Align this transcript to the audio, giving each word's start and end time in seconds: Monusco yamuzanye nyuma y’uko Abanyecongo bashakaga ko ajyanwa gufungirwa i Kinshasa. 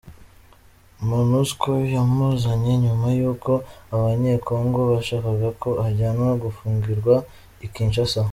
Monusco 1.07 1.69
yamuzanye 1.93 2.71
nyuma 2.83 3.07
y’uko 3.19 3.51
Abanyecongo 3.95 4.79
bashakaga 4.91 5.49
ko 5.61 5.69
ajyanwa 5.85 6.29
gufungirwa 6.43 7.15
i 7.65 7.67
Kinshasa. 7.73 8.21